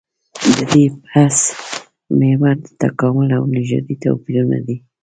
[0.57, 1.37] د دې بحث
[2.19, 4.77] محور د تکامل او نژادي توپيرونه دي.